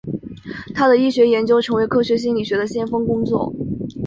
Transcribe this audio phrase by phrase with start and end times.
[0.73, 3.53] 他的医学研究成为科学心理学的先锋工作。